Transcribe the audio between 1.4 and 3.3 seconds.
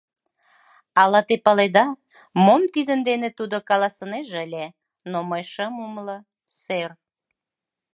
паледа, мом тидын дене